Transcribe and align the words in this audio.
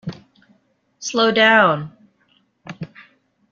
Slow 0.97 1.29
down! 1.29 1.95